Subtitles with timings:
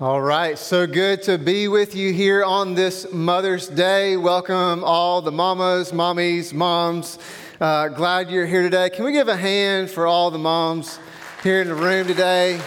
[0.00, 4.16] All right, so good to be with you here on this Mother's Day.
[4.16, 7.18] Welcome all the mamas, mommies, moms.
[7.60, 8.88] Uh, glad you're here today.
[8.88, 10.98] Can we give a hand for all the moms
[11.42, 12.58] here in the room today?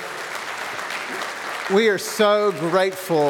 [1.74, 3.30] We are so grateful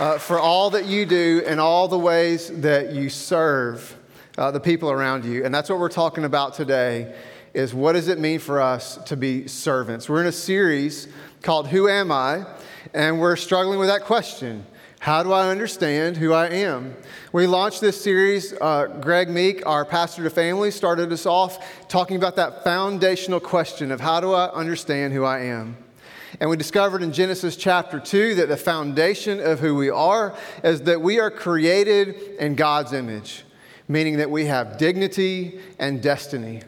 [0.00, 3.96] uh, for all that you do and all the ways that you serve
[4.36, 5.44] uh, the people around you.
[5.44, 7.14] And that's what we're talking about today
[7.52, 10.08] is what does it mean for us to be servants?
[10.08, 11.06] We're in a series
[11.42, 12.44] called Who Am I?
[12.92, 14.66] And we're struggling with that question.
[14.98, 16.96] How do I understand who I am?
[17.32, 18.54] We launched this series.
[18.54, 23.92] Uh, Greg Meek, our pastor to family, started us off talking about that foundational question
[23.92, 25.76] of how do I understand who I am?
[26.40, 30.82] And we discovered in Genesis chapter 2 that the foundation of who we are is
[30.82, 33.44] that we are created in God's image,
[33.86, 36.62] meaning that we have dignity and destiny.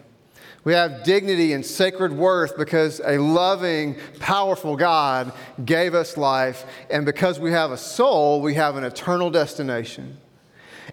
[0.67, 5.33] We have dignity and sacred worth because a loving, powerful God
[5.65, 6.67] gave us life.
[6.91, 10.17] And because we have a soul, we have an eternal destination.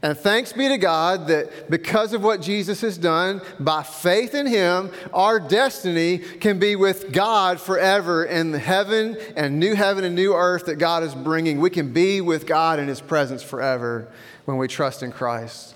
[0.04, 4.46] And thanks be to God that because of what Jesus has done, by faith in
[4.46, 10.14] Him, our destiny can be with God forever in the heaven and new heaven and
[10.14, 11.60] new earth that God is bringing.
[11.60, 14.08] We can be with God in His presence forever
[14.46, 15.74] when we trust in Christ.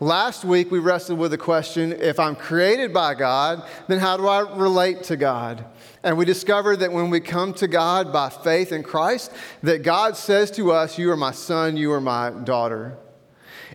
[0.00, 4.26] Last week, we wrestled with the question if I'm created by God, then how do
[4.26, 5.64] I relate to God?
[6.02, 10.16] And we discovered that when we come to God by faith in Christ, that God
[10.16, 12.98] says to us, You are my son, you are my daughter.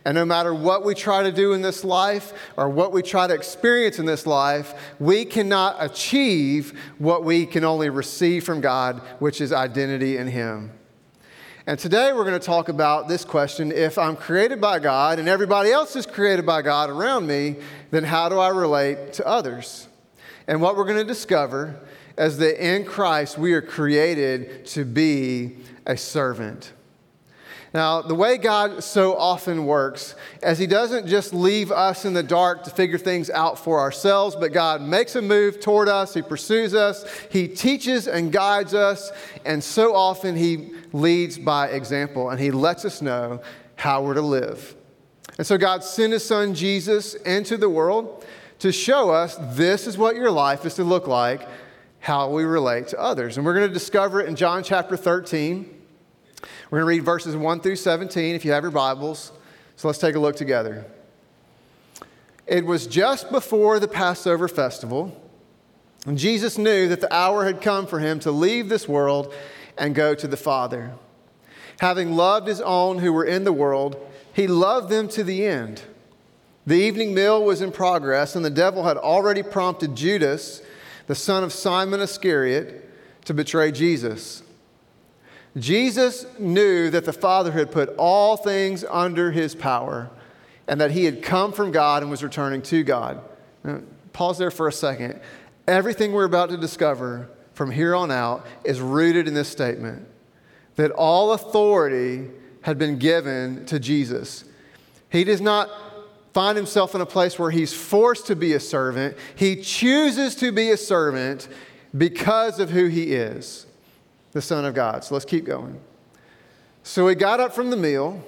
[0.06, 3.28] And no matter what we try to do in this life or what we try
[3.28, 9.00] to experience in this life, we cannot achieve what we can only receive from God,
[9.20, 10.72] which is identity in Him.
[11.70, 15.30] And today we're going to talk about this question if I'm created by God and
[15.30, 17.58] everybody else is created by God around me,
[17.92, 19.88] then how do I relate to others?
[20.48, 21.80] And what we're going to discover
[22.17, 26.73] is that in Christ we are created to be a servant.
[27.73, 32.23] Now, the way God so often works is He doesn't just leave us in the
[32.23, 36.23] dark to figure things out for ourselves, but God makes a move toward us, He
[36.23, 39.11] pursues us, He teaches and guides us,
[39.45, 43.42] and so often He leads by example and He lets us know
[43.76, 44.76] how we're to live.
[45.38, 48.26] And so God sent His Son Jesus into the world
[48.60, 51.48] to show us this is what your life is to look like,
[51.99, 53.38] how we relate to others.
[53.38, 55.79] And we're going to discover it in John chapter 13.
[56.69, 59.31] We're going to read verses 1 through 17 if you have your Bibles.
[59.75, 60.85] So let's take a look together.
[62.45, 65.19] It was just before the Passover festival,
[66.05, 69.33] and Jesus knew that the hour had come for him to leave this world
[69.80, 70.93] and go to the Father.
[71.80, 73.97] Having loved his own who were in the world,
[74.31, 75.81] he loved them to the end.
[76.67, 80.61] The evening meal was in progress, and the devil had already prompted Judas,
[81.07, 82.87] the son of Simon Iscariot,
[83.25, 84.43] to betray Jesus.
[85.58, 90.10] Jesus knew that the Father had put all things under his power
[90.67, 93.21] and that he had come from God and was returning to God.
[93.64, 93.82] Now,
[94.14, 95.20] pause there for a second.
[95.67, 100.08] Everything we're about to discover from here on out is rooted in this statement
[100.76, 102.30] that all authority
[102.61, 104.45] had been given to Jesus.
[105.10, 105.70] He does not
[106.33, 110.52] find himself in a place where he's forced to be a servant, he chooses to
[110.52, 111.48] be a servant
[111.98, 113.66] because of who he is
[114.32, 115.04] the Son of God.
[115.04, 115.80] So let's keep going.
[116.84, 118.23] So he got up from the meal,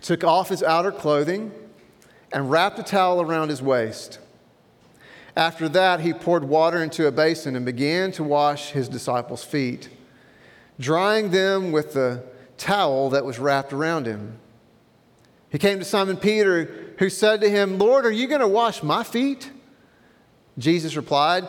[0.00, 1.52] took off his outer clothing,
[2.32, 4.18] and wrapped a towel around his waist.
[5.36, 9.88] After that, he poured water into a basin and began to wash his disciples' feet,
[10.78, 12.22] drying them with the
[12.56, 14.38] towel that was wrapped around him.
[15.50, 18.82] He came to Simon Peter, who said to him, Lord, are you going to wash
[18.82, 19.50] my feet?
[20.58, 21.48] Jesus replied,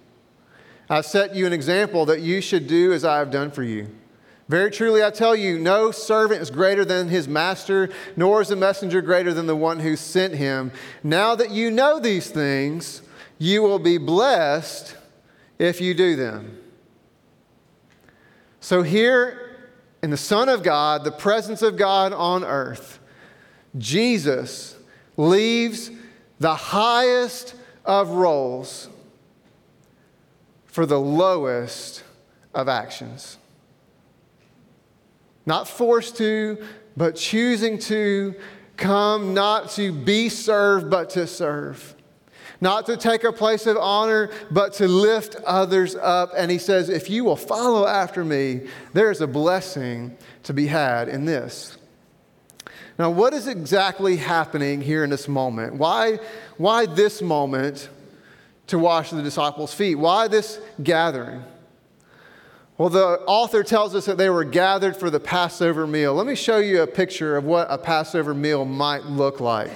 [0.91, 3.87] I've set you an example that you should do as I have done for you.
[4.49, 8.57] Very truly, I tell you, no servant is greater than his master, nor is a
[8.57, 10.73] messenger greater than the one who sent him.
[11.01, 13.03] Now that you know these things,
[13.37, 14.97] you will be blessed
[15.57, 16.57] if you do them.
[18.59, 19.55] So, here
[20.03, 22.99] in the Son of God, the presence of God on earth,
[23.77, 24.75] Jesus
[25.15, 25.89] leaves
[26.37, 27.55] the highest
[27.85, 28.89] of roles
[30.71, 32.03] for the lowest
[32.53, 33.37] of actions.
[35.45, 36.63] Not forced to,
[36.97, 38.35] but choosing to
[38.77, 41.95] come not to be served, but to serve.
[42.61, 46.31] Not to take a place of honor, but to lift others up.
[46.37, 51.09] And he says, If you will follow after me, there's a blessing to be had
[51.09, 51.77] in this.
[52.99, 55.75] Now, what is exactly happening here in this moment?
[55.75, 56.19] Why,
[56.57, 57.89] why this moment
[58.71, 59.95] to wash the disciples' feet?
[59.95, 61.43] Why this gathering?
[62.77, 66.13] Well, the author tells us that they were gathered for the Passover meal.
[66.15, 69.69] Let me show you a picture of what a Passover meal might look like.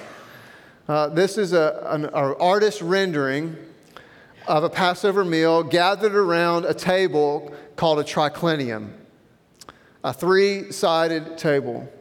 [0.87, 3.55] Uh, this is a, an, an artist rendering
[4.47, 8.91] of a Passover meal gathered around a table called a triclinium,
[10.03, 11.91] a three sided table.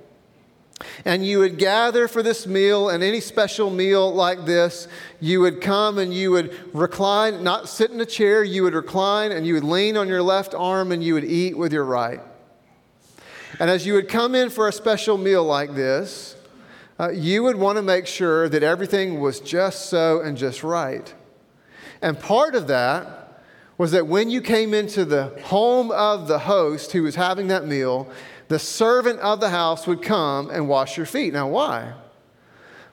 [1.04, 4.88] And you would gather for this meal, and any special meal like this,
[5.20, 9.32] you would come and you would recline, not sit in a chair, you would recline
[9.32, 12.20] and you would lean on your left arm and you would eat with your right.
[13.60, 16.36] And as you would come in for a special meal like this,
[16.98, 21.12] uh, you would want to make sure that everything was just so and just right.
[22.02, 23.42] And part of that
[23.78, 27.66] was that when you came into the home of the host who was having that
[27.66, 28.08] meal,
[28.48, 31.32] the servant of the house would come and wash your feet.
[31.32, 31.94] Now, why?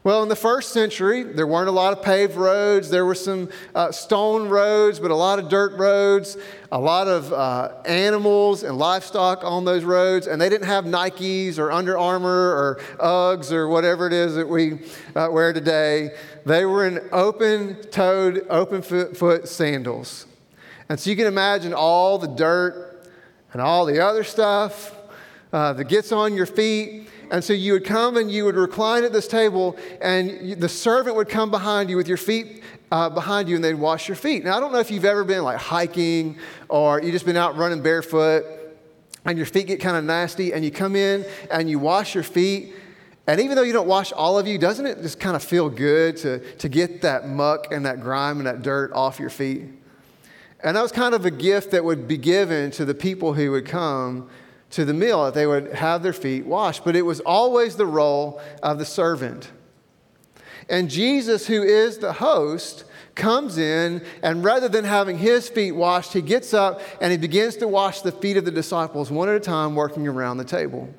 [0.03, 2.89] Well, in the first century, there weren't a lot of paved roads.
[2.89, 6.37] There were some uh, stone roads, but a lot of dirt roads,
[6.71, 10.25] a lot of uh, animals and livestock on those roads.
[10.25, 14.49] And they didn't have Nikes or Under Armour or Uggs or whatever it is that
[14.49, 14.79] we
[15.15, 16.15] uh, wear today.
[16.47, 20.25] They were in open toed, open foot sandals.
[20.89, 23.07] And so you can imagine all the dirt
[23.53, 24.95] and all the other stuff
[25.53, 27.07] uh, that gets on your feet.
[27.31, 31.15] And so you would come and you would recline at this table, and the servant
[31.15, 32.61] would come behind you with your feet
[32.91, 34.43] uh, behind you, and they'd wash your feet.
[34.43, 36.37] Now, I don't know if you've ever been like hiking
[36.67, 38.43] or you just been out running barefoot
[39.23, 42.23] and your feet get kind of nasty, and you come in and you wash your
[42.23, 42.73] feet.
[43.27, 45.69] And even though you don't wash all of you, doesn't it just kind of feel
[45.69, 49.61] good to, to get that muck and that grime and that dirt off your feet?
[50.63, 53.51] And that was kind of a gift that would be given to the people who
[53.51, 54.27] would come
[54.71, 56.83] to the meal, that they would have their feet washed.
[56.83, 59.51] But it was always the role of the servant.
[60.69, 62.85] And Jesus, who is the host,
[63.15, 67.57] comes in, and rather than having his feet washed, he gets up and he begins
[67.57, 70.93] to wash the feet of the disciples one at a time, working around the table.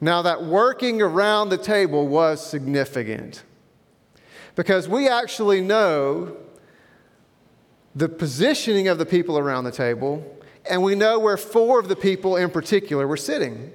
[0.00, 3.42] Now, that working around the table was significant
[4.54, 6.36] because we actually know
[7.94, 10.24] the positioning of the people around the table
[10.68, 13.72] and we know where four of the people in particular were sitting.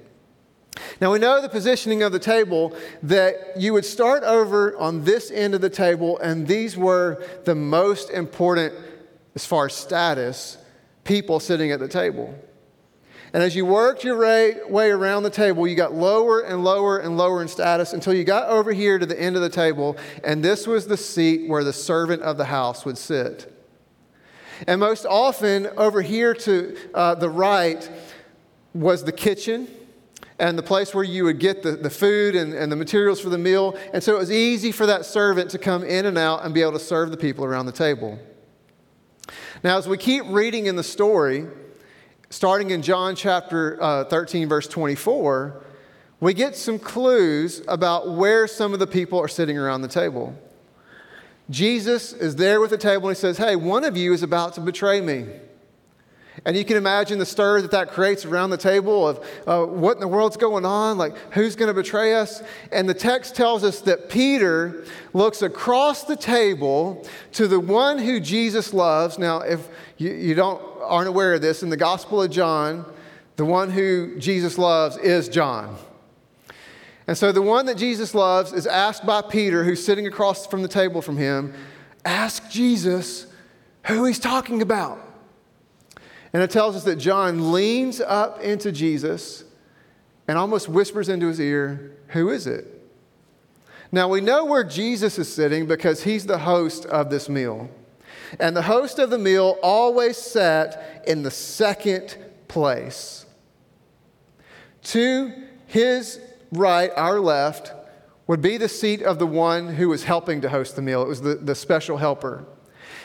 [1.00, 5.32] Now, we know the positioning of the table that you would start over on this
[5.32, 8.74] end of the table, and these were the most important,
[9.36, 10.58] as far as status,
[11.04, 12.38] people sitting at the table.
[13.34, 17.18] And as you worked your way around the table, you got lower and lower and
[17.18, 20.44] lower in status until you got over here to the end of the table, and
[20.44, 23.52] this was the seat where the servant of the house would sit.
[24.68, 27.90] And most often, over here to uh, the right
[28.74, 29.68] was the kitchen
[30.38, 33.30] and the place where you would get the, the food and, and the materials for
[33.30, 33.78] the meal.
[33.94, 36.62] And so it was easy for that servant to come in and out and be
[36.62, 38.20] able to serve the people around the table.
[39.64, 41.48] Now, as we keep reading in the story,
[42.30, 45.64] starting in John chapter uh, 13, verse 24,
[46.20, 50.36] we get some clues about where some of the people are sitting around the table.
[51.50, 54.54] Jesus is there with the table and he says, Hey, one of you is about
[54.54, 55.28] to betray me.
[56.44, 59.96] And you can imagine the stir that that creates around the table of uh, what
[59.96, 62.44] in the world's going on, like who's going to betray us.
[62.72, 68.20] And the text tells us that Peter looks across the table to the one who
[68.20, 69.18] Jesus loves.
[69.18, 72.86] Now, if you, you don't aren't aware of this, in the Gospel of John,
[73.38, 75.76] the one who Jesus loves is John.
[77.08, 80.62] And so the one that Jesus loves is asked by Peter, who's sitting across from
[80.62, 81.54] the table from him,
[82.04, 83.28] ask Jesus
[83.84, 85.00] who he's talking about.
[86.34, 89.44] And it tells us that John leans up into Jesus
[90.28, 92.66] and almost whispers into his ear, Who is it?
[93.92, 97.70] Now we know where Jesus is sitting because he's the host of this meal.
[98.40, 103.26] And the host of the meal always sat in the second place.
[104.84, 105.32] To
[105.68, 106.20] his
[106.52, 107.74] right, our left,
[108.28, 111.02] would be the seat of the one who was helping to host the meal.
[111.02, 112.46] It was the, the special helper.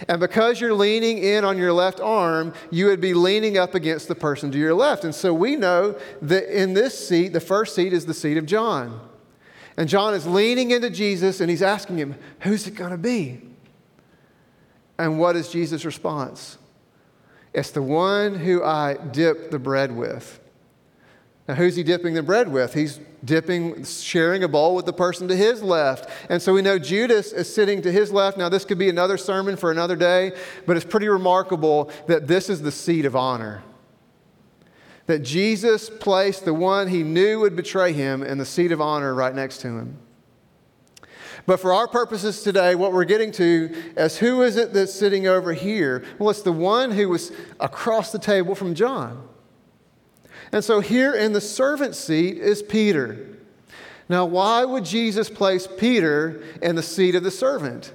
[0.08, 4.08] And because you're leaning in on your left arm, you would be leaning up against
[4.08, 5.04] the person to your left.
[5.04, 8.46] And so we know that in this seat, the first seat is the seat of
[8.46, 9.08] John.
[9.76, 13.42] And John is leaning into Jesus and he's asking him, Who's it going to be?
[14.98, 16.58] And what is Jesus' response?
[17.52, 20.40] It's the one who I dip the bread with.
[21.48, 22.74] Now, who's he dipping the bread with?
[22.74, 26.08] He's dipping, sharing a bowl with the person to his left.
[26.28, 28.38] And so we know Judas is sitting to his left.
[28.38, 30.32] Now, this could be another sermon for another day,
[30.66, 33.62] but it's pretty remarkable that this is the seat of honor.
[35.06, 39.12] That Jesus placed the one he knew would betray him in the seat of honor
[39.12, 39.98] right next to him.
[41.46, 45.26] But for our purposes today, what we're getting to is who is it that's sitting
[45.26, 46.04] over here?
[46.18, 49.26] Well, it's the one who was across the table from John.
[50.52, 53.26] And so here in the servant seat is Peter.
[54.08, 57.94] Now, why would Jesus place Peter in the seat of the servant?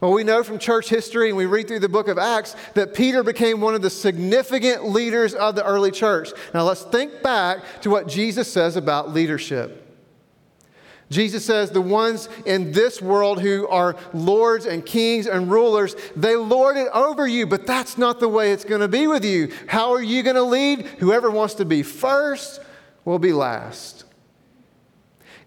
[0.00, 2.94] Well, we know from church history and we read through the book of Acts that
[2.94, 6.30] Peter became one of the significant leaders of the early church.
[6.52, 9.81] Now, let's think back to what Jesus says about leadership.
[11.12, 16.34] Jesus says the ones in this world who are lords and kings and rulers, they
[16.34, 19.52] lord it over you, but that's not the way it's going to be with you.
[19.68, 20.86] How are you going to lead?
[20.98, 22.60] Whoever wants to be first
[23.04, 24.04] will be last.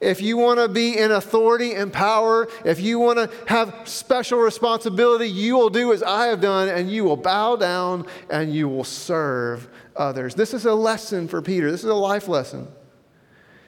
[0.02, 4.40] If you want to be in authority and power, if you want to have special
[4.40, 8.68] responsibility, you will do as I have done and you will bow down and you
[8.68, 10.36] will serve others.
[10.36, 11.72] This is a lesson for Peter.
[11.72, 12.68] This is a life lesson.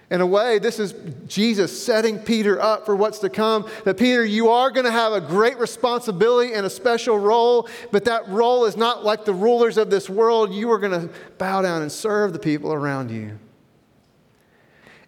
[0.09, 0.93] In a way, this is
[1.27, 3.69] Jesus setting Peter up for what's to come.
[3.83, 8.05] That Peter, you are going to have a great responsibility and a special role, but
[8.05, 10.53] that role is not like the rulers of this world.
[10.53, 13.37] You are going to bow down and serve the people around you.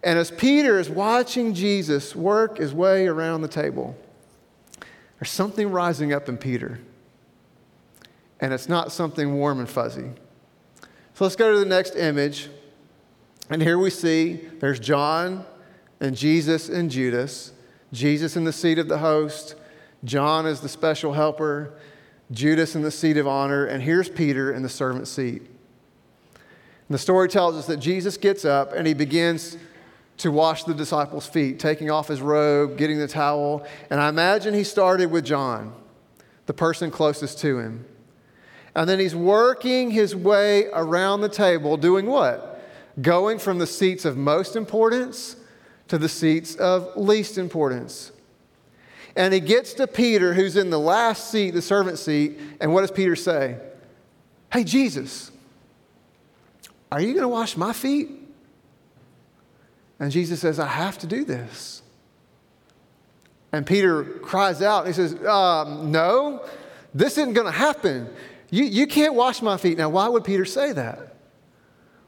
[0.02, 3.96] And as Peter is watching Jesus work his way around the table,
[5.18, 6.78] there's something rising up in Peter.
[8.38, 10.10] And it's not something warm and fuzzy.
[11.14, 12.48] So let's go to the next image.
[13.50, 15.44] And here we see there's John
[16.00, 17.52] and Jesus and Judas.
[17.92, 19.56] Jesus in the seat of the host,
[20.04, 21.74] John is the special helper,
[22.30, 25.42] Judas in the seat of honor, and here's Peter in the servant seat.
[25.42, 29.56] And the story tells us that Jesus gets up and he begins
[30.18, 33.66] to wash the disciples' feet, taking off his robe, getting the towel.
[33.90, 35.74] And I imagine he started with John,
[36.46, 37.84] the person closest to him.
[38.76, 42.49] And then he's working his way around the table, doing what?
[43.00, 45.36] Going from the seats of most importance
[45.88, 48.12] to the seats of least importance.
[49.16, 52.82] And he gets to Peter, who's in the last seat, the servant seat, and what
[52.82, 53.58] does Peter say?
[54.52, 55.30] Hey, Jesus,
[56.92, 58.10] are you going to wash my feet?
[59.98, 61.82] And Jesus says, I have to do this.
[63.52, 66.44] And Peter cries out he says, um, No,
[66.94, 68.08] this isn't going to happen.
[68.50, 69.78] You, you can't wash my feet.
[69.78, 71.09] Now, why would Peter say that?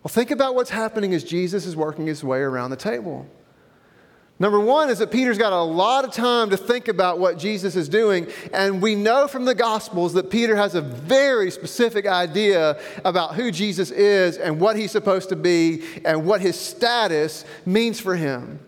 [0.03, 3.27] Well, think about what's happening as Jesus is working his way around the table.
[4.39, 7.77] Number one is that Peter's got a lot of time to think about what Jesus
[7.77, 12.81] is doing, and we know from the Gospels that Peter has a very specific idea
[13.05, 18.01] about who Jesus is and what he's supposed to be and what his status means
[18.01, 18.59] for him.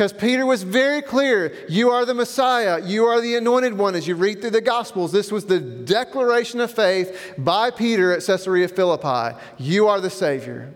[0.00, 3.94] Because Peter was very clear you are the Messiah, you are the anointed one.
[3.94, 8.24] As you read through the Gospels, this was the declaration of faith by Peter at
[8.24, 9.38] Caesarea Philippi.
[9.58, 10.74] You are the Savior.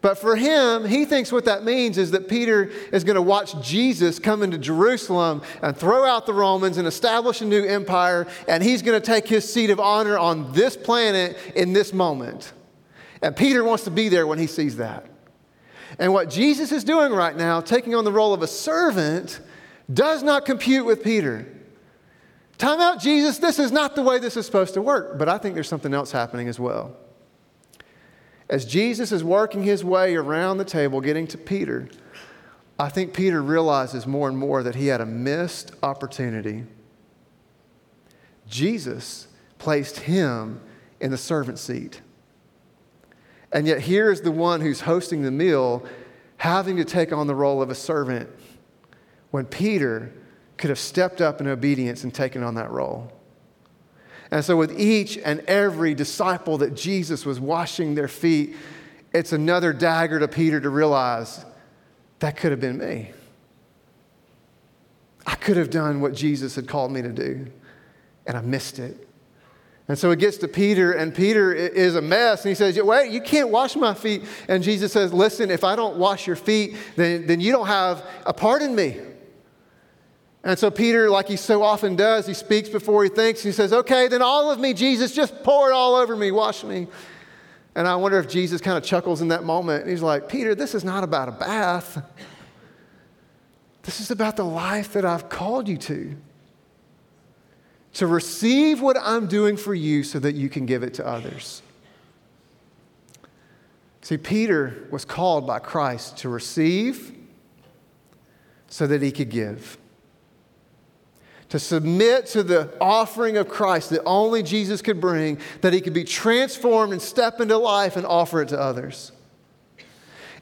[0.00, 3.60] But for him, he thinks what that means is that Peter is going to watch
[3.60, 8.62] Jesus come into Jerusalem and throw out the Romans and establish a new empire, and
[8.62, 12.54] he's going to take his seat of honor on this planet in this moment.
[13.20, 15.09] And Peter wants to be there when he sees that.
[15.98, 19.40] And what Jesus is doing right now, taking on the role of a servant,
[19.92, 21.46] does not compute with Peter.
[22.58, 25.18] Time out, Jesus, this is not the way this is supposed to work.
[25.18, 26.96] But I think there's something else happening as well.
[28.48, 31.88] As Jesus is working his way around the table, getting to Peter,
[32.78, 36.64] I think Peter realizes more and more that he had a missed opportunity.
[38.48, 39.28] Jesus
[39.58, 40.60] placed him
[41.00, 42.00] in the servant seat.
[43.52, 45.84] And yet, here is the one who's hosting the meal
[46.36, 48.28] having to take on the role of a servant
[49.30, 50.12] when Peter
[50.56, 53.12] could have stepped up in obedience and taken on that role.
[54.30, 58.54] And so, with each and every disciple that Jesus was washing their feet,
[59.12, 61.44] it's another dagger to Peter to realize
[62.20, 63.10] that could have been me.
[65.26, 67.46] I could have done what Jesus had called me to do,
[68.26, 69.08] and I missed it.
[69.90, 72.44] And so it gets to Peter, and Peter is a mess.
[72.44, 74.22] And he says, Wait, you can't wash my feet.
[74.46, 78.08] And Jesus says, Listen, if I don't wash your feet, then, then you don't have
[78.24, 79.00] a part in me.
[80.44, 83.42] And so Peter, like he so often does, he speaks before he thinks.
[83.42, 86.62] He says, Okay, then all of me, Jesus, just pour it all over me, wash
[86.62, 86.86] me.
[87.74, 89.82] And I wonder if Jesus kind of chuckles in that moment.
[89.82, 92.00] And He's like, Peter, this is not about a bath.
[93.82, 96.16] This is about the life that I've called you to
[97.94, 101.62] to receive what I'm doing for you so that you can give it to others.
[104.02, 107.12] See, Peter was called by Christ to receive
[108.68, 109.76] so that he could give.
[111.50, 115.92] To submit to the offering of Christ that only Jesus could bring, that he could
[115.92, 119.10] be transformed and step into life and offer it to others.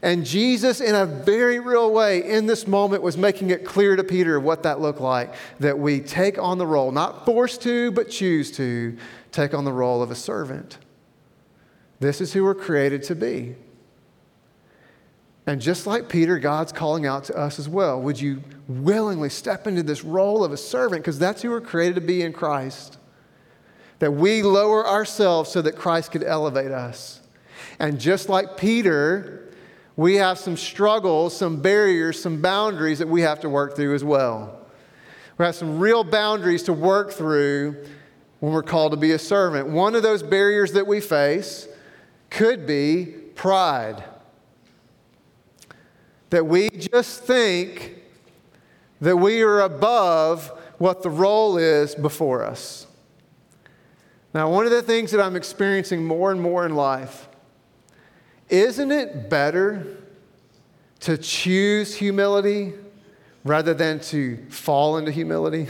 [0.01, 4.03] And Jesus, in a very real way, in this moment, was making it clear to
[4.03, 8.09] Peter what that looked like that we take on the role, not forced to, but
[8.09, 8.97] choose to,
[9.31, 10.77] take on the role of a servant.
[11.99, 13.55] This is who we're created to be.
[15.45, 17.99] And just like Peter, God's calling out to us as well.
[18.01, 21.01] Would you willingly step into this role of a servant?
[21.01, 22.97] Because that's who we're created to be in Christ.
[23.97, 27.19] That we lower ourselves so that Christ could elevate us.
[27.79, 29.48] And just like Peter,
[29.99, 34.01] we have some struggles, some barriers, some boundaries that we have to work through as
[34.01, 34.57] well.
[35.37, 37.85] We have some real boundaries to work through
[38.39, 39.67] when we're called to be a servant.
[39.67, 41.67] One of those barriers that we face
[42.29, 44.01] could be pride.
[46.29, 47.97] That we just think
[49.01, 52.87] that we are above what the role is before us.
[54.33, 57.28] Now, one of the things that I'm experiencing more and more in life
[58.49, 59.85] isn't it better
[61.01, 62.73] to choose humility
[63.43, 65.67] rather than to fall into humility?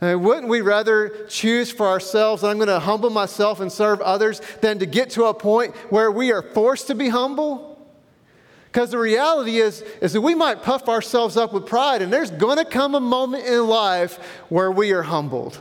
[0.00, 4.40] And wouldn't we rather choose for ourselves, I'm going to humble myself and serve others,
[4.62, 7.66] than to get to a point where we are forced to be humble?
[8.64, 12.30] Because the reality is, is that we might puff ourselves up with pride, and there's
[12.30, 14.16] going to come a moment in life
[14.48, 15.60] where we are humbled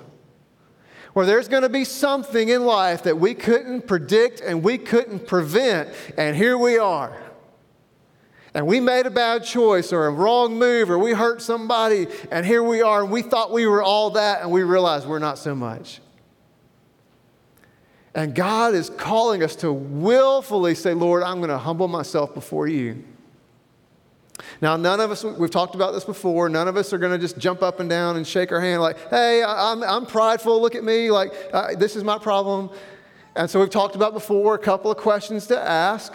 [1.14, 5.28] where there's going to be something in life that we couldn't predict and we couldn't
[5.28, 7.16] prevent, and here we are.
[8.54, 12.46] And we made a bad choice or a wrong move or we hurt somebody, and
[12.46, 15.38] here we are, and we thought we were all that, and we realize we're not
[15.38, 16.02] so much.
[18.16, 22.68] And God is calling us to willfully say, Lord, I'm going to humble myself before
[22.68, 23.04] you.
[24.62, 27.18] Now, none of us, we've talked about this before, none of us are going to
[27.18, 30.76] just jump up and down and shake our hand like, hey, I'm, I'm prideful, look
[30.76, 32.70] at me, like, uh, this is my problem.
[33.36, 36.14] And so we've talked about before a couple of questions to ask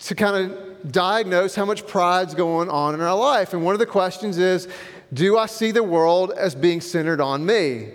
[0.00, 3.54] to kind of diagnose how much pride's going on in our life.
[3.54, 4.68] And one of the questions is,
[5.12, 7.90] do I see the world as being centered on me?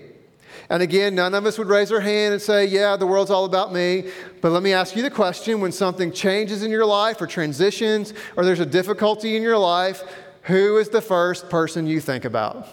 [0.69, 3.45] And again, none of us would raise our hand and say, Yeah, the world's all
[3.45, 4.09] about me.
[4.41, 8.13] But let me ask you the question when something changes in your life or transitions
[8.35, 10.03] or there's a difficulty in your life,
[10.43, 12.67] who is the first person you think about?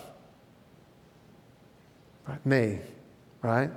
[2.28, 2.78] Right, me,
[3.42, 3.70] right?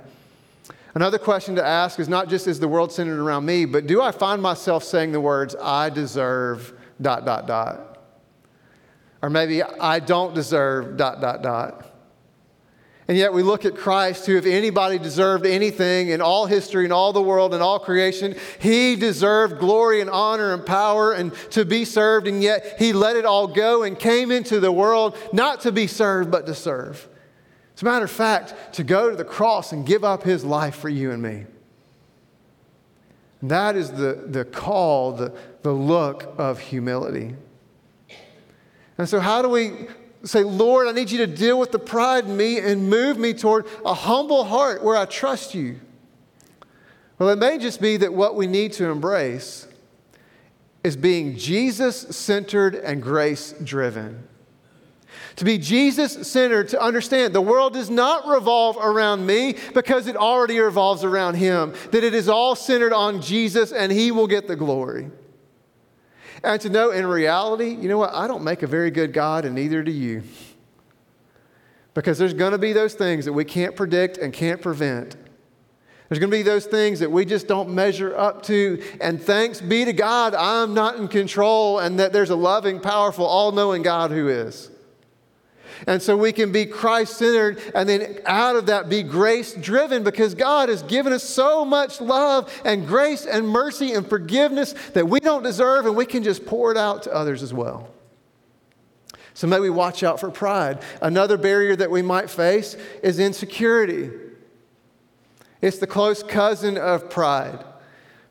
[0.94, 4.02] Another question to ask is not just is the world centered around me, but do
[4.02, 8.02] I find myself saying the words, I deserve dot, dot, dot?
[9.22, 11.89] Or maybe I don't deserve dot, dot, dot.
[13.10, 16.92] And yet we look at Christ, who, if anybody deserved anything in all history and
[16.92, 21.64] all the world and all creation, he deserved glory and honor and power and to
[21.64, 22.28] be served.
[22.28, 25.88] And yet he let it all go and came into the world not to be
[25.88, 27.08] served, but to serve.
[27.74, 30.76] As a matter of fact, to go to the cross and give up his life
[30.76, 31.46] for you and me.
[33.40, 37.34] And that is the, the call, the, the look of humility.
[38.96, 39.88] And so, how do we
[40.24, 43.32] say, Lord, I need you to deal with the pride in me and move me
[43.32, 45.80] toward a humble heart where I trust you.
[47.18, 49.66] Well, it may just be that what we need to embrace
[50.82, 54.26] is being Jesus centered and grace driven.
[55.36, 60.16] To be Jesus centered, to understand the world does not revolve around me because it
[60.16, 64.48] already revolves around Him, that it is all centered on Jesus and He will get
[64.48, 65.10] the glory.
[66.42, 68.14] And to know in reality, you know what?
[68.14, 70.22] I don't make a very good God, and neither do you.
[71.94, 75.16] Because there's going to be those things that we can't predict and can't prevent.
[76.08, 78.82] There's going to be those things that we just don't measure up to.
[79.00, 83.24] And thanks be to God, I'm not in control, and that there's a loving, powerful,
[83.26, 84.70] all knowing God who is.
[85.86, 90.04] And so we can be Christ centered and then out of that be grace driven
[90.04, 95.08] because God has given us so much love and grace and mercy and forgiveness that
[95.08, 97.88] we don't deserve and we can just pour it out to others as well.
[99.34, 100.82] So may we watch out for pride.
[101.00, 104.10] Another barrier that we might face is insecurity.
[105.62, 107.64] It's the close cousin of pride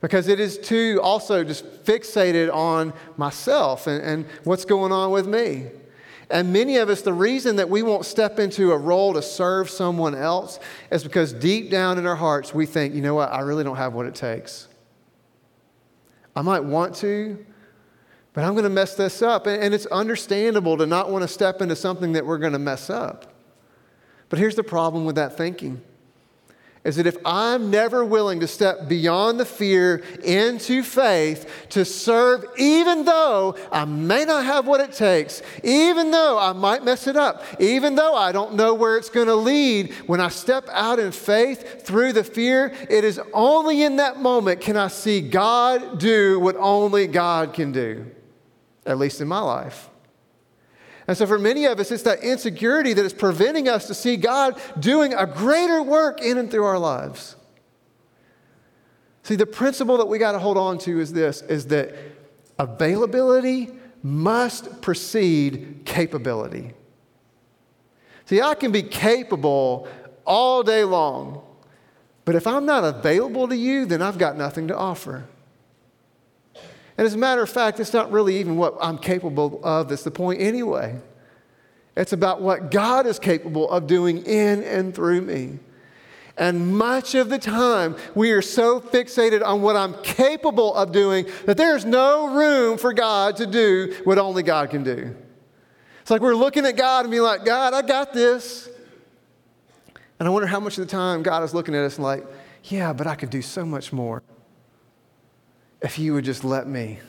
[0.02, 5.28] because it is too also just fixated on myself and, and what's going on with
[5.28, 5.68] me.
[6.30, 9.70] And many of us, the reason that we won't step into a role to serve
[9.70, 10.60] someone else
[10.92, 13.78] is because deep down in our hearts, we think, you know what, I really don't
[13.78, 14.68] have what it takes.
[16.36, 17.44] I might want to,
[18.34, 19.48] but I'm going to mess this up.
[19.48, 22.92] And it's understandable to not want to step into something that we're going to mess
[22.92, 23.34] up.
[24.30, 25.82] But here's the problem with that thinking
[26.90, 32.44] is that if I'm never willing to step beyond the fear into faith to serve,
[32.58, 37.16] even though I may not have what it takes, even though I might mess it
[37.16, 40.98] up, even though I don't know where it's going to lead, when I step out
[40.98, 46.00] in faith through the fear, it is only in that moment can I see God
[46.00, 48.10] do what only God can do,
[48.88, 49.90] at least in my life.
[51.10, 54.16] And so, for many of us, it's that insecurity that is preventing us to see
[54.16, 57.36] God doing a greater work in and through our lives.
[59.24, 61.96] See, the principle that we got to hold on to is this is that
[62.60, 63.72] availability
[64.04, 66.74] must precede capability.
[68.26, 69.88] See, I can be capable
[70.26, 71.42] all day long,
[72.24, 75.26] but if I'm not available to you, then I've got nothing to offer.
[77.00, 80.04] And as a matter of fact, it's not really even what I'm capable of that's
[80.04, 81.00] the point anyway.
[81.96, 85.60] It's about what God is capable of doing in and through me.
[86.36, 91.26] And much of the time, we are so fixated on what I'm capable of doing
[91.46, 95.16] that there's no room for God to do what only God can do.
[96.02, 98.68] It's like we're looking at God and being like, God, I got this.
[100.20, 102.26] And I wonder how much of the time God is looking at us and like,
[102.66, 104.22] yeah, but I could do so much more
[105.82, 107.00] if you would just let me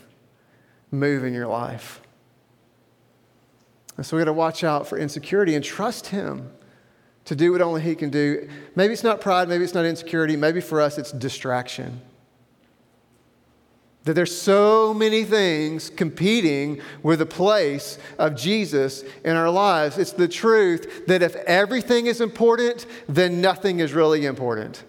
[0.90, 2.00] move in your life.
[3.96, 6.50] And so we got to watch out for insecurity and trust Him
[7.26, 8.48] to do what only He can do.
[8.74, 12.00] Maybe it's not pride, maybe it's not insecurity, maybe for us it's distraction.
[14.04, 19.98] That there's so many things competing with the place of Jesus in our lives.
[19.98, 24.84] It's the truth that if everything is important, then nothing is really important.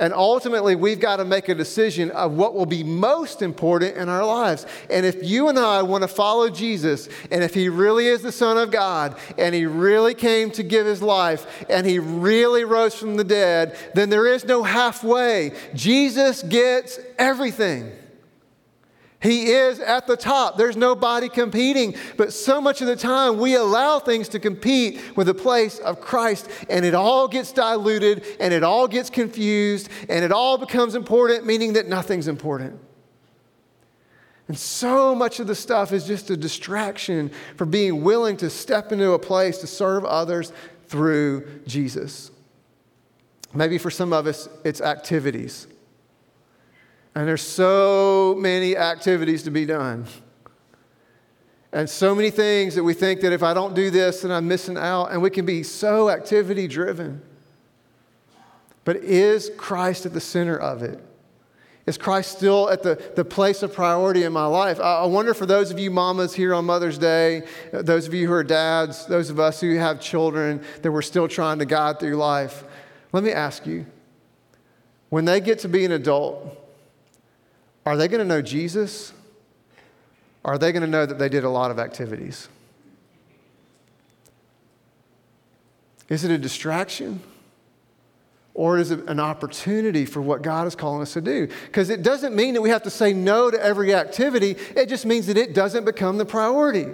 [0.00, 4.08] And ultimately, we've got to make a decision of what will be most important in
[4.08, 4.66] our lives.
[4.88, 8.32] And if you and I want to follow Jesus, and if he really is the
[8.32, 12.94] Son of God, and he really came to give his life, and he really rose
[12.94, 15.52] from the dead, then there is no halfway.
[15.74, 17.92] Jesus gets everything.
[19.20, 20.56] He is at the top.
[20.56, 21.94] There's nobody competing.
[22.16, 26.00] But so much of the time, we allow things to compete with the place of
[26.00, 30.94] Christ, and it all gets diluted, and it all gets confused, and it all becomes
[30.94, 32.80] important, meaning that nothing's important.
[34.48, 38.90] And so much of the stuff is just a distraction for being willing to step
[38.90, 40.52] into a place to serve others
[40.88, 42.30] through Jesus.
[43.52, 45.68] Maybe for some of us, it's activities.
[47.14, 50.06] And there's so many activities to be done.
[51.72, 54.48] And so many things that we think that if I don't do this, then I'm
[54.48, 55.06] missing out.
[55.06, 57.22] And we can be so activity driven.
[58.84, 61.04] But is Christ at the center of it?
[61.86, 64.78] Is Christ still at the, the place of priority in my life?
[64.80, 67.42] I, I wonder for those of you mamas here on Mother's Day,
[67.72, 71.26] those of you who are dads, those of us who have children that we're still
[71.26, 72.64] trying to guide through life,
[73.12, 73.86] let me ask you
[75.08, 76.59] when they get to be an adult,
[77.86, 79.12] are they going to know Jesus?
[80.44, 82.48] Are they going to know that they did a lot of activities?
[86.08, 87.20] Is it a distraction?
[88.52, 91.48] Or is it an opportunity for what God is calling us to do?
[91.66, 95.06] Because it doesn't mean that we have to say no to every activity, it just
[95.06, 96.86] means that it doesn't become the priority.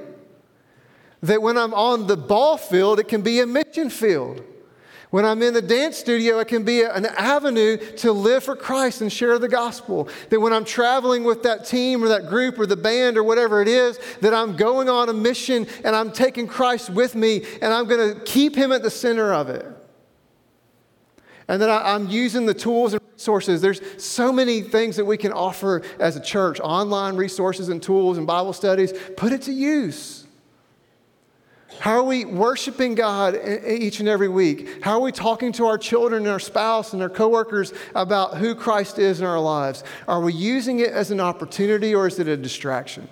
[1.23, 4.45] That when I'm on the ball field, it can be a mission field.
[5.17, 9.01] When I'm in the dance studio, it can be an avenue to live for Christ
[9.01, 10.11] and share the gospel.
[10.29, 13.63] That when I'm traveling with that team or that group or the band or whatever
[13.63, 17.73] it is, that I'm going on a mission and I'm taking Christ with me and
[17.73, 19.65] I'm going to keep him at the center of it.
[21.49, 23.63] And that I'm using the tools and resources.
[23.63, 28.19] There's so many things that we can offer as a church online resources and tools
[28.19, 28.93] and Bible studies.
[29.17, 30.26] Put it to use.
[31.81, 34.83] How are we worshiping God each and every week?
[34.83, 38.55] How are we talking to our children and our spouse and our coworkers about who
[38.55, 39.85] Christ is in our lives?
[40.09, 43.09] Are we using it as an opportunity or is it a distraction?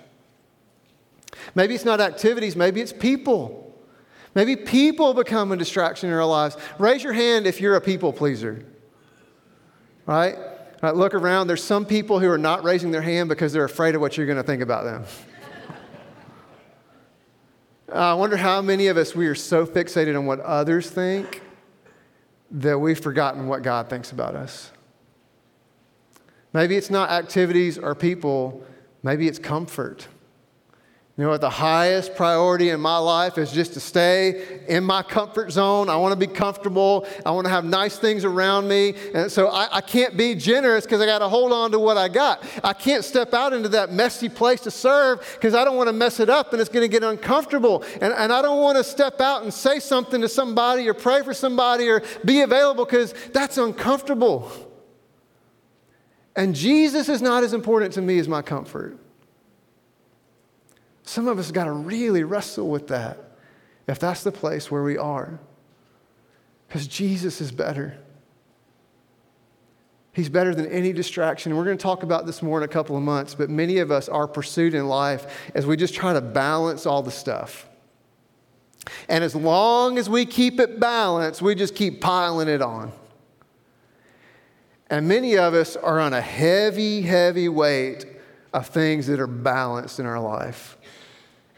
[1.53, 3.61] Maybe it's not activities, maybe it's people.
[4.33, 6.57] Maybe people become a distraction in our lives.
[6.77, 8.65] Raise your hand if you're a people pleaser.
[10.05, 10.35] Right?
[10.81, 10.95] right?
[10.95, 11.47] Look around.
[11.47, 14.25] There's some people who are not raising their hand because they're afraid of what you're
[14.25, 15.05] going to think about them.
[17.87, 21.43] Uh, I wonder how many of us we are so fixated on what others think
[22.49, 24.71] that we've forgotten what God thinks about us.
[26.51, 28.65] Maybe it's not activities or people,
[29.03, 30.07] maybe it's comfort.
[31.17, 31.39] You know what?
[31.39, 35.87] The highest priority in my life is just to stay in my comfort zone.
[35.87, 37.07] I want to be comfortable.
[37.25, 38.95] I want to have nice things around me.
[39.13, 41.95] And so I, I can't be generous because I got to hold on to what
[41.95, 42.43] I got.
[42.65, 45.93] I can't step out into that messy place to serve because I don't want to
[45.93, 47.85] mess it up and it's going to get uncomfortable.
[48.01, 51.23] And, and I don't want to step out and say something to somebody or pray
[51.23, 54.51] for somebody or be available because that's uncomfortable.
[56.35, 58.99] And Jesus is not as important to me as my comfort.
[61.05, 63.19] Some of us got to really wrestle with that
[63.87, 65.39] if that's the place where we are.
[66.67, 67.97] Because Jesus is better.
[70.11, 71.55] He's better than any distraction.
[71.55, 73.91] We're going to talk about this more in a couple of months, but many of
[73.91, 77.69] us, our pursuit in life as we just try to balance all the stuff.
[79.07, 82.91] And as long as we keep it balanced, we just keep piling it on.
[84.89, 88.05] And many of us are on a heavy, heavy weight
[88.53, 90.77] of things that are balanced in our life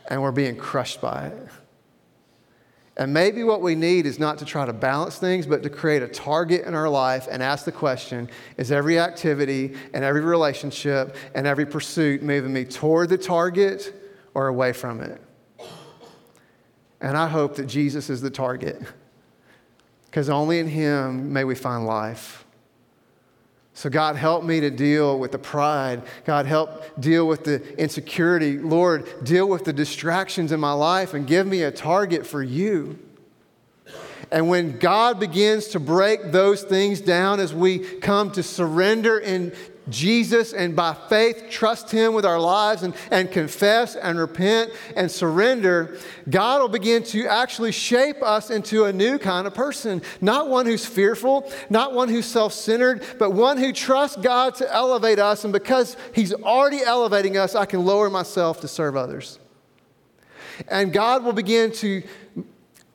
[0.08, 1.48] and we're being crushed by it.
[3.00, 6.02] And maybe what we need is not to try to balance things, but to create
[6.02, 11.15] a target in our life and ask the question is every activity and every relationship
[11.36, 13.93] and every pursuit moving me toward the target
[14.34, 15.22] or away from it?
[17.00, 18.82] And I hope that Jesus is the target,
[20.08, 22.47] because only in Him may we find life.
[23.78, 26.02] So, God, help me to deal with the pride.
[26.26, 28.58] God, help deal with the insecurity.
[28.58, 32.98] Lord, deal with the distractions in my life and give me a target for you.
[34.32, 39.54] And when God begins to break those things down as we come to surrender in
[39.89, 45.10] Jesus and by faith trust Him with our lives and, and confess and repent and
[45.10, 45.97] surrender,
[46.30, 50.02] God will begin to actually shape us into a new kind of person.
[50.21, 54.73] Not one who's fearful, not one who's self centered, but one who trusts God to
[54.73, 55.43] elevate us.
[55.43, 59.39] And because He's already elevating us, I can lower myself to serve others.
[60.67, 62.04] And God will begin to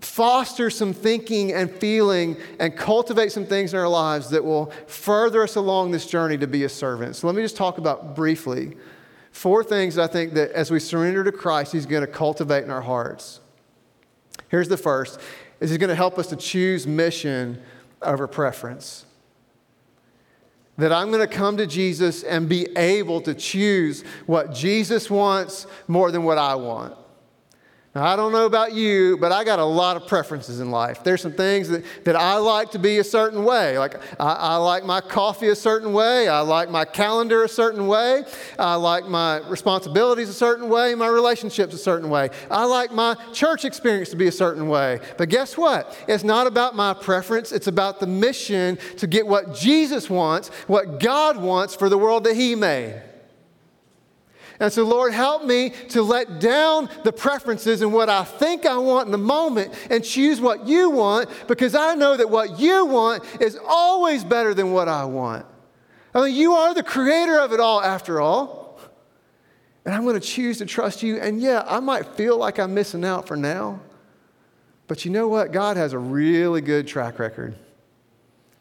[0.05, 5.43] foster some thinking and feeling and cultivate some things in our lives that will further
[5.43, 7.17] us along this journey to be a servant.
[7.17, 8.77] So let me just talk about briefly
[9.31, 12.71] four things I think that as we surrender to Christ, He's going to cultivate in
[12.71, 13.41] our hearts.
[14.49, 15.19] Here's the first
[15.61, 17.62] is He's going to help us to choose mission
[18.03, 19.07] over preference.
[20.79, 25.67] That I'm going to come to Jesus and be able to choose what Jesus wants
[25.87, 26.97] more than what I want.
[27.94, 31.05] Now, I don't know about you, but I got a lot of preferences in life.
[31.05, 33.78] There's some things that, that I like to be a certain way.
[33.78, 36.26] Like, I, I, like my coffee a certain way.
[36.26, 38.24] I like my calendar a certain way.
[38.59, 42.31] I like my responsibilities a certain way, my relationships a certain way.
[42.50, 44.98] I like my church experience to be a certain way.
[45.18, 45.94] But guess what?
[46.09, 50.98] It's not about my preference, it's about the mission to get what Jesus wants, what
[50.98, 53.02] God wants for the world that He made.
[54.62, 58.77] And so, Lord, help me to let down the preferences and what I think I
[58.77, 62.87] want in the moment and choose what you want because I know that what you
[62.87, 65.46] want is always better than what I want.
[66.14, 68.79] I mean, you are the creator of it all, after all.
[69.85, 71.16] And I'm going to choose to trust you.
[71.16, 73.81] And yeah, I might feel like I'm missing out for now.
[74.87, 75.51] But you know what?
[75.51, 77.57] God has a really good track record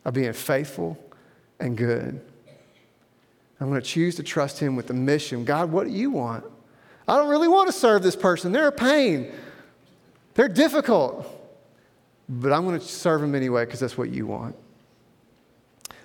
[0.04, 0.98] of being faithful
[1.60, 2.22] and good.
[3.62, 5.46] I'm going to choose to trust Him with the mission.
[5.46, 6.44] God, what do you want?
[7.08, 8.52] I don't really want to serve this person.
[8.52, 9.32] They're a pain,
[10.34, 11.38] they're difficult.
[12.28, 14.56] But I'm going to serve them anyway because that's what you want.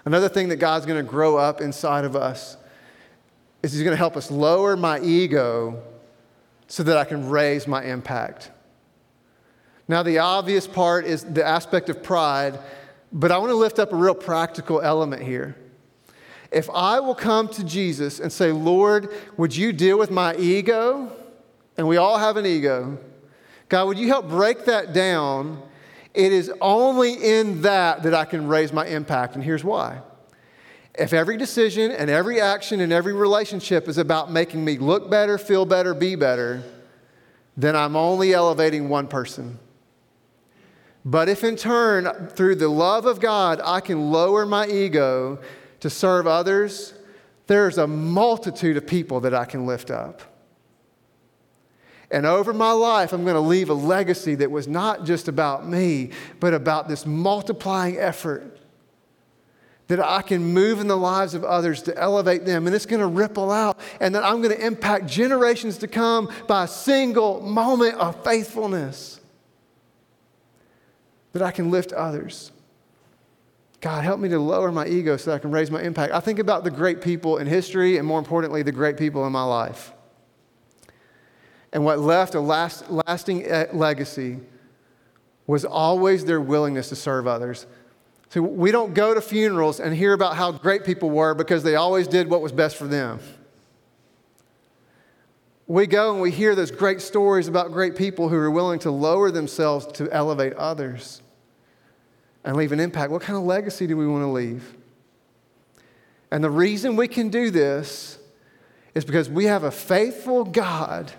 [0.05, 2.57] Another thing that God's going to grow up inside of us
[3.63, 5.83] is He's going to help us lower my ego
[6.67, 8.51] so that I can raise my impact.
[9.89, 12.59] Now, the obvious part is the aspect of pride,
[13.13, 15.57] but I want to lift up a real practical element here.
[16.51, 21.13] If I will come to Jesus and say, Lord, would you deal with my ego?
[21.77, 22.99] And we all have an ego.
[23.69, 25.63] God, would you help break that down?
[26.15, 29.35] It is only in that that I can raise my impact.
[29.35, 30.01] And here's why.
[30.99, 35.37] If every decision and every action and every relationship is about making me look better,
[35.37, 36.63] feel better, be better,
[37.57, 39.59] then I'm only elevating one person.
[41.05, 45.39] But if in turn, through the love of God, I can lower my ego
[45.81, 46.95] to serve others,
[47.47, 50.23] there's a multitude of people that I can lift up.
[52.11, 55.67] And over my life, I'm going to leave a legacy that was not just about
[55.67, 58.59] me, but about this multiplying effort
[59.89, 62.67] that I can move in the lives of others to elevate them.
[62.67, 66.29] And it's going to ripple out, and that I'm going to impact generations to come
[66.49, 69.21] by a single moment of faithfulness.
[71.33, 72.51] That I can lift others.
[73.81, 76.13] God, help me to lower my ego so I can raise my impact.
[76.13, 79.33] I think about the great people in history and more importantly, the great people in
[79.33, 79.93] my life.
[81.73, 84.39] And what left a last, lasting eh, legacy
[85.47, 87.67] was always their willingness to serve others.
[88.31, 91.77] So we don't go to funerals and hear about how great people were because they
[91.77, 93.21] always did what was best for them.
[95.67, 98.91] We go and we hear those great stories about great people who are willing to
[98.91, 101.23] lower themselves to elevate others
[102.47, 103.11] and leave an impact.
[103.11, 104.75] What kind of legacy do we want to leave?
[106.31, 108.19] And the reason we can do this
[108.95, 111.13] is because we have a faithful God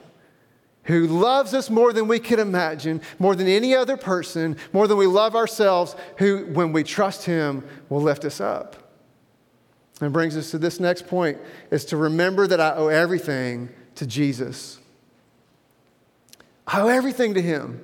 [0.84, 4.98] who loves us more than we can imagine, more than any other person, more than
[4.98, 8.78] we love ourselves, who, when we trust Him, will lift us up.
[10.00, 11.40] And brings us to this next point
[11.72, 14.80] is to remember that I owe everything to Jesus.
[16.66, 17.84] I owe everything to Him.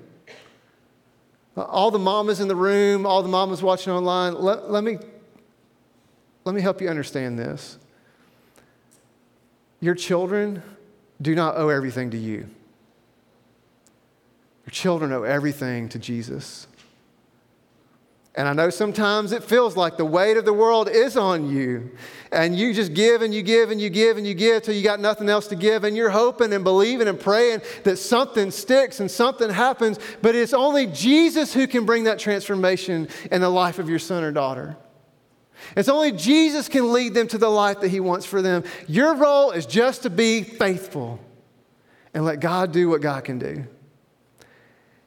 [1.56, 4.98] All the mamas in the room, all the mamas watching online, let, let, me,
[6.46, 7.78] let me help you understand this.
[9.80, 10.64] Your children
[11.22, 12.50] do not owe everything to you.
[14.66, 16.68] Your children owe everything to Jesus.
[18.36, 21.92] And I know sometimes it feels like the weight of the world is on you.
[22.32, 24.84] And you just give and you give and you give and you give till you
[24.84, 25.84] got nothing else to give.
[25.84, 30.00] And you're hoping and believing and praying that something sticks and something happens.
[30.24, 34.24] But it's only Jesus who can bring that transformation in the life of your son
[34.24, 34.78] or daughter.
[35.78, 38.64] It's only Jesus can lead them to the life that He wants for them.
[38.88, 41.20] Your role is just to be faithful
[42.16, 43.68] and let God do what God can do.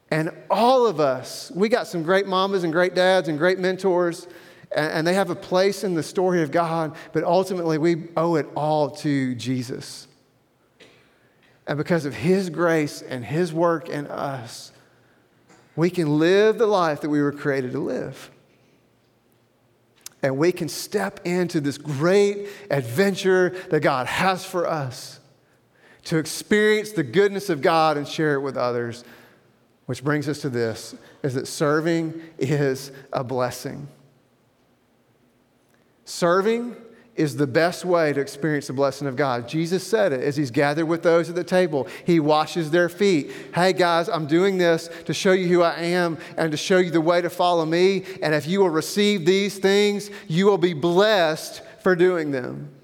[0.09, 4.27] And all of us, we got some great mamas and great dads and great mentors,
[4.71, 8.47] and, they have a place in the story of God, but ultimately we owe it
[8.55, 10.07] all to Jesus.
[11.65, 14.71] And because of His grace and His work in us,
[15.75, 18.31] we can live the life that we were created to live.
[20.23, 25.19] And we can step into this great adventure that God has for us
[26.05, 29.03] to experience the goodness of God and share it with others
[29.87, 33.87] which brings us to this is that serving is a blessing.
[36.05, 36.75] Serving
[37.15, 39.47] is the best way to experience the blessing of God.
[39.47, 41.87] Jesus said it as he's gathered with those at the table.
[42.05, 43.31] He washes their feet.
[43.55, 46.91] Hey, guys, I'm doing this to show you who I am and to show you
[46.91, 48.03] the way to follow me.
[48.21, 52.76] And if you will receive these things, you will be blessed for doing them.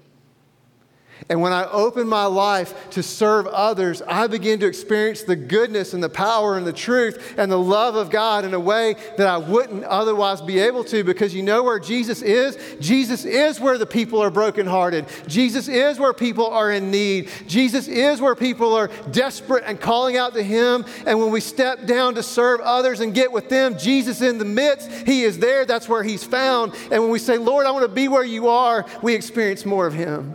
[1.30, 5.94] And when I open my life to serve others, I begin to experience the goodness
[5.94, 9.26] and the power and the truth and the love of God in a way that
[9.26, 12.58] I wouldn't otherwise be able to because you know where Jesus is?
[12.78, 15.06] Jesus is where the people are brokenhearted.
[15.26, 17.30] Jesus is where people are in need.
[17.46, 20.84] Jesus is where people are desperate and calling out to Him.
[21.06, 24.44] And when we step down to serve others and get with them, Jesus in the
[24.44, 25.64] midst, He is there.
[25.64, 26.74] That's where He's found.
[26.90, 29.86] And when we say, Lord, I want to be where you are, we experience more
[29.86, 30.34] of Him.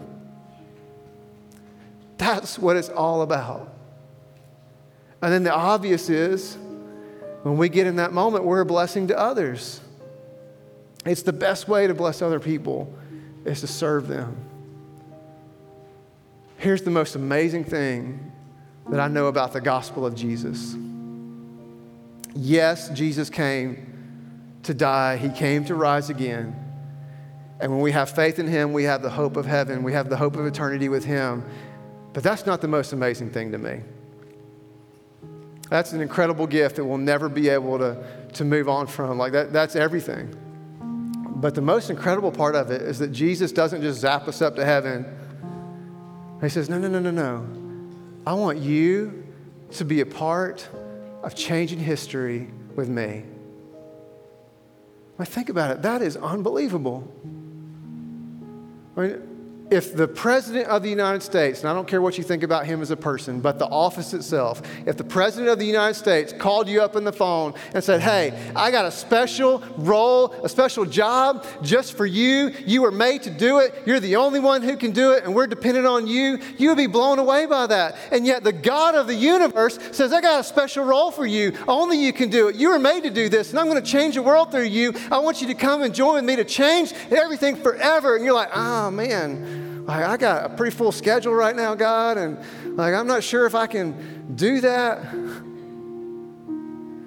[2.19, 3.73] That's what it's all about.
[5.21, 6.58] And then the obvious is
[7.43, 9.82] when we get in that moment, we're a blessing to others.
[11.05, 12.93] It's the best way to bless other people
[13.45, 14.36] is to serve them.
[16.58, 18.34] Here's the most amazing thing
[18.89, 20.75] that I know about the gospel of Jesus.
[22.36, 26.53] Yes, Jesus came to die, he came to rise again.
[27.62, 30.10] And when we have faith in him, we have the hope of heaven, we have
[30.10, 31.45] the hope of eternity with him.
[32.13, 33.82] But that's not the most amazing thing to me.
[35.69, 39.17] That's an incredible gift that we'll never be able to, to move on from.
[39.17, 40.34] Like, that, that's everything.
[41.36, 44.56] But the most incredible part of it is that Jesus doesn't just zap us up
[44.56, 45.06] to heaven.
[46.41, 47.48] He says, No, no, no, no, no.
[48.26, 49.26] I want you
[49.72, 50.67] to be a part
[51.24, 53.24] of changing history with me.
[55.19, 57.08] I think about it, that is unbelievable.
[58.95, 59.29] I mean,
[59.71, 62.65] if the President of the United States, and I don't care what you think about
[62.65, 66.34] him as a person, but the office itself, if the President of the United States
[66.34, 70.50] called you up on the phone and said, Hey, I got a special role, a
[70.50, 74.63] special job just for you, you were made to do it, you're the only one
[74.63, 77.67] who can do it, and we're dependent on you, you would be blown away by
[77.67, 77.96] that.
[78.12, 81.54] And yet the God of the universe says, I got a special role for you,
[81.67, 82.56] only you can do it.
[82.56, 84.94] You were made to do this, and I'm going to change the world through you.
[85.12, 88.15] I want you to come and join me to change everything forever.
[88.15, 89.58] And you're like, Oh, man
[89.90, 92.37] like, I got a pretty full schedule right now, God, and
[92.77, 95.02] like, I'm not sure if I can do that.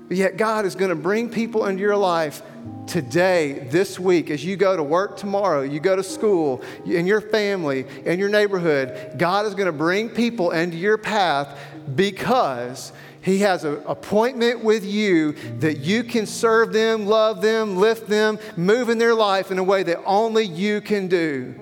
[0.09, 2.43] But yet, God is going to bring people into your life
[2.89, 7.20] today, this week, as you go to work tomorrow, you go to school, in your
[7.20, 9.14] family, in your neighborhood.
[9.16, 11.57] God is going to bring people into your path
[11.95, 18.09] because He has an appointment with you that you can serve them, love them, lift
[18.09, 21.55] them, move in their life in a way that only you can do.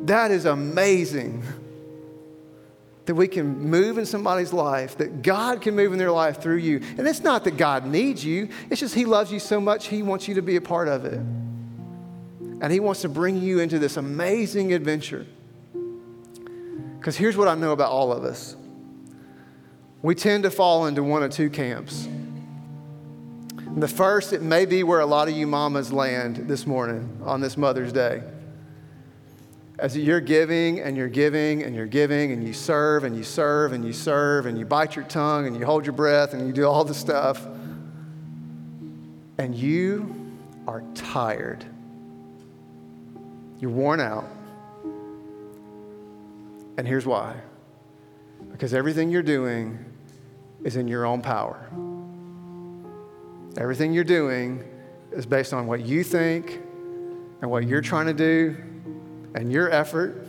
[0.00, 1.42] That is amazing.
[3.06, 6.56] That we can move in somebody's life, that God can move in their life through
[6.56, 6.80] you.
[6.98, 10.02] And it's not that God needs you, it's just He loves you so much, He
[10.02, 11.14] wants you to be a part of it.
[11.14, 15.26] And He wants to bring you into this amazing adventure.
[16.98, 18.56] Because here's what I know about all of us
[20.02, 22.08] we tend to fall into one of two camps.
[23.76, 27.40] The first, it may be where a lot of you mamas land this morning on
[27.40, 28.22] this Mother's Day.
[29.78, 33.72] As you're giving and you're giving and you're giving and you serve and you serve
[33.72, 36.52] and you serve and you bite your tongue and you hold your breath and you
[36.52, 37.46] do all the stuff,
[39.38, 40.32] and you
[40.66, 41.64] are tired.
[43.60, 44.24] You're worn out.
[46.78, 47.36] And here's why
[48.50, 49.78] because everything you're doing
[50.64, 51.68] is in your own power.
[53.58, 54.64] Everything you're doing
[55.12, 56.62] is based on what you think
[57.42, 58.56] and what you're trying to do
[59.36, 60.26] and your effort.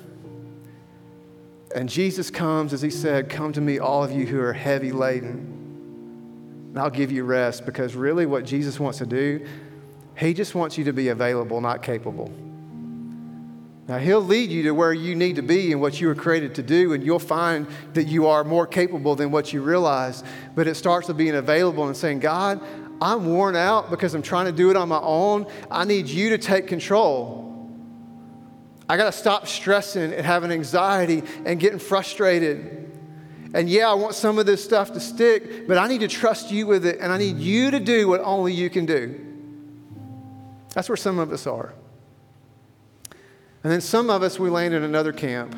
[1.74, 4.92] And Jesus comes, as he said, Come to me, all of you who are heavy
[4.92, 7.66] laden, and I'll give you rest.
[7.66, 9.46] Because really, what Jesus wants to do,
[10.18, 12.32] he just wants you to be available, not capable.
[13.88, 16.56] Now, He'll lead you to where you need to be and what you were created
[16.56, 20.26] to do, and you'll find that you are more capable than what you realize.
[20.56, 22.62] But it starts with being available and saying, God,
[23.02, 25.46] I'm worn out because I'm trying to do it on my own.
[25.72, 27.47] I need you to take control.
[28.90, 32.84] I got to stop stressing and having anxiety and getting frustrated.
[33.54, 36.52] And yeah, I want some of this stuff to stick, but I need to trust
[36.52, 39.24] you with it, and I need you to do what only you can do.
[40.74, 41.74] That's where some of us are.
[43.64, 45.56] And then some of us, we land in another camp.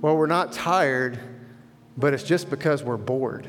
[0.00, 1.18] Well, we're not tired,
[1.96, 3.46] but it's just because we're bored.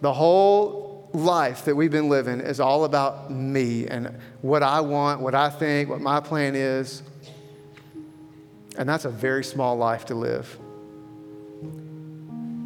[0.00, 5.20] The whole life that we've been living is all about me and what I want,
[5.20, 7.02] what I think, what my plan is.
[8.76, 10.58] And that's a very small life to live.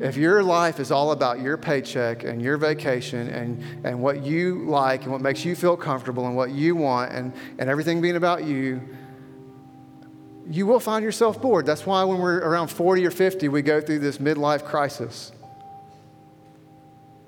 [0.01, 4.65] If your life is all about your paycheck and your vacation and, and what you
[4.67, 8.17] like and what makes you feel comfortable and what you want and, and everything being
[8.17, 8.83] about you,
[10.51, 11.65] you will find yourself bored.
[11.65, 15.33] That's why when we're around 40 or 50, we go through this midlife crisis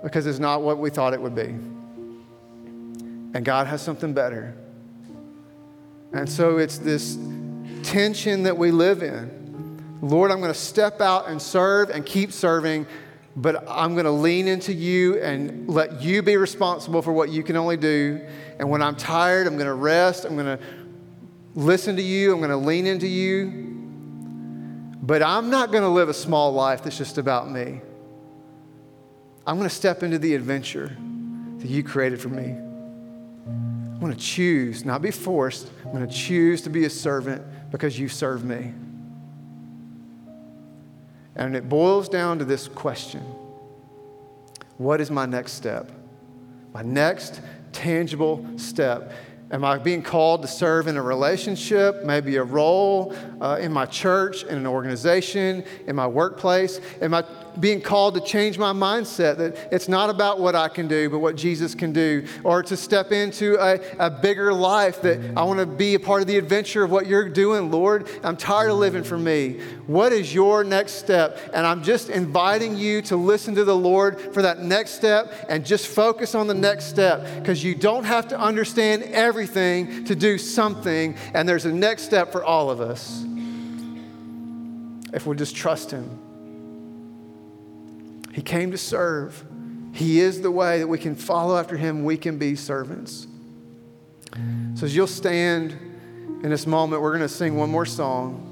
[0.07, 1.49] because it's not what we thought it would be.
[3.35, 4.55] And God has something better.
[6.13, 7.19] And so it's this
[7.83, 9.35] tension that we live in
[10.01, 12.87] Lord, I'm going to step out and serve and keep serving,
[13.35, 17.43] but I'm going to lean into you and let you be responsible for what you
[17.43, 18.25] can only do.
[18.61, 20.25] And when I'm tired, I'm going to rest.
[20.25, 20.65] I'm going to
[21.57, 22.33] listen to you.
[22.33, 23.65] I'm going to lean into you.
[25.03, 27.81] But I'm not going to live a small life that's just about me.
[29.47, 30.97] I'm going to step into the adventure
[31.59, 32.51] that you created for me.
[33.47, 35.71] I'm going to choose, not be forced.
[35.85, 38.75] I'm going to choose to be a servant because you serve me.
[41.37, 43.21] And it boils down to this question
[44.79, 45.93] What is my next step?
[46.75, 47.41] My next
[47.73, 49.13] tangible step.
[49.53, 53.87] Am I being called to serve in a relationship, maybe a role uh, in my
[53.87, 56.81] church, in an organization, in my workplace?
[57.01, 57.25] Am I
[57.59, 61.19] being called to change my mindset that it's not about what I can do, but
[61.19, 65.61] what Jesus can do, or to step into a, a bigger life that I want
[65.61, 68.09] to be a part of the adventure of what you're doing, Lord.
[68.23, 69.61] I'm tired of living for me.
[69.87, 71.39] What is your next step?
[71.53, 75.65] And I'm just inviting you to listen to the Lord for that next step and
[75.65, 80.39] just focus on the next step because you don't have to understand everything to do
[80.39, 83.25] something, and there's a next step for all of us
[85.13, 86.26] if we'll just trust Him.
[88.37, 89.47] He came to serve.
[89.95, 93.26] He is the way that we can follow after him, we can be servants.
[94.74, 95.72] So as you'll stand
[96.43, 98.43] in this moment, we're going to sing one more song.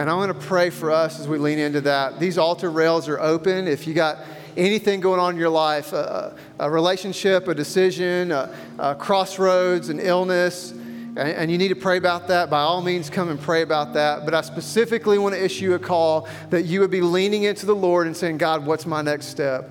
[0.00, 2.18] And I'm going to pray for us as we lean into that.
[2.18, 3.68] These altar rails are open.
[3.68, 4.18] If you got
[4.56, 10.00] anything going on in your life, a, a relationship, a decision, a, a crossroads, an
[10.00, 10.72] illness,
[11.18, 14.24] and, you need to pray about that, by all means, come and pray about that.
[14.24, 17.74] But I specifically want to issue a call that you would be leaning into the
[17.74, 19.70] Lord and saying, God, what's my next step?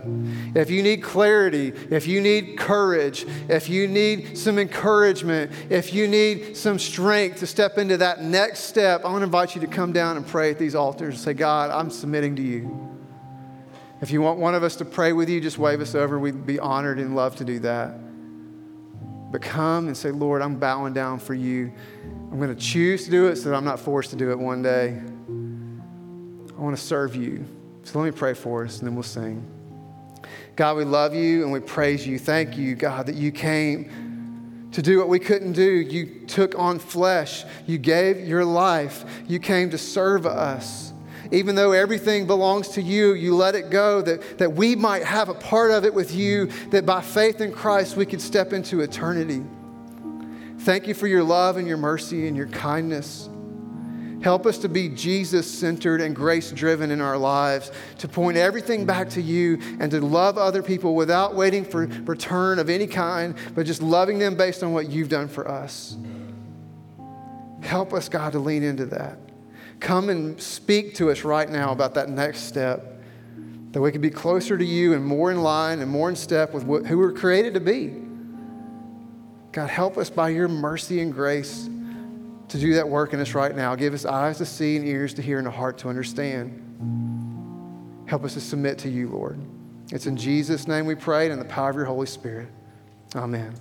[0.55, 6.07] If you need clarity, if you need courage, if you need some encouragement, if you
[6.07, 9.67] need some strength to step into that next step, I want to invite you to
[9.67, 12.95] come down and pray at these altars and say, God, I'm submitting to you.
[14.01, 16.19] If you want one of us to pray with you, just wave us over.
[16.19, 18.06] We'd be honored and love to do that.
[19.31, 21.71] But come and say, Lord, I'm bowing down for you.
[22.31, 24.39] I'm going to choose to do it so that I'm not forced to do it
[24.39, 25.01] one day.
[26.57, 27.45] I want to serve you.
[27.83, 29.45] So let me pray for us and then we'll sing.
[30.55, 32.17] God, we love you and we praise you.
[32.17, 35.63] Thank you, God, that you came to do what we couldn't do.
[35.63, 40.93] You took on flesh, you gave your life, you came to serve us.
[41.31, 45.29] Even though everything belongs to you, you let it go that, that we might have
[45.29, 48.81] a part of it with you, that by faith in Christ we could step into
[48.81, 49.43] eternity.
[50.59, 53.29] Thank you for your love and your mercy and your kindness.
[54.21, 58.85] Help us to be Jesus centered and grace driven in our lives, to point everything
[58.85, 63.35] back to you and to love other people without waiting for return of any kind,
[63.53, 65.95] but just loving them based on what you've done for us.
[67.61, 69.19] Help us, God, to lean into that.
[69.79, 73.01] Come and speak to us right now about that next step,
[73.71, 76.53] that we can be closer to you and more in line and more in step
[76.53, 77.93] with who we're created to be.
[79.51, 81.69] God, help us by your mercy and grace
[82.47, 83.75] to do that work in us right now.
[83.75, 86.63] Give us eyes to see and ears to hear and a heart to understand.
[88.07, 89.39] Help us to submit to you, Lord.
[89.91, 92.49] It's in Jesus' name we pray and in the power of your Holy Spirit.
[93.15, 93.53] Amen.